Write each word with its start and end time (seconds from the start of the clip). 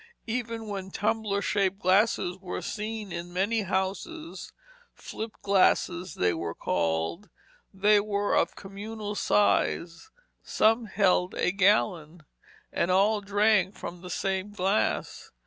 Even 0.25 0.65
when 0.65 0.89
tumbler 0.89 1.43
shaped 1.43 1.77
glasses 1.77 2.35
were 2.39 2.63
seen 2.63 3.11
in 3.11 3.31
many 3.31 3.61
houses, 3.61 4.51
flip 4.95 5.33
glasses, 5.43 6.15
they 6.15 6.33
were 6.33 6.55
called, 6.55 7.29
they 7.71 7.99
were 7.99 8.33
of 8.35 8.55
communal 8.55 9.13
size, 9.13 10.09
some 10.41 10.85
held 10.87 11.35
a 11.35 11.51
gallon, 11.51 12.23
and 12.73 12.89
all 12.89 13.21
drank 13.21 13.75
from 13.75 14.01
the 14.01 14.09
same 14.09 14.49
glass. 14.49 15.29